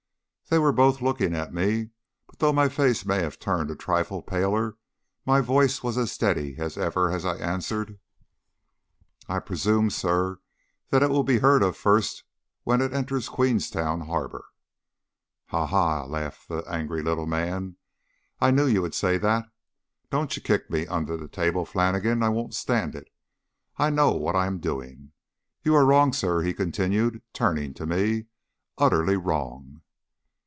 [0.49, 1.91] They were both looking at me;
[2.27, 4.75] but though my face may have turned a trifle paler,
[5.25, 7.97] my voice was as steady as ever as I answered
[9.29, 10.41] "I presume, sir,
[10.89, 12.25] that it will be heard of first
[12.63, 14.43] when it enters Queenstown Harbour."
[15.45, 17.77] "Ha, ha!" laughed the angry little man,
[18.41, 19.45] "I knew you would say that.
[20.09, 23.07] Don't you kick me under the table, Flannigan, I won't stand it.
[23.77, 25.13] I know what I am doing.
[25.63, 28.25] You are wrong, sir," he continued, turning to me,
[28.77, 29.83] "utterly wrong."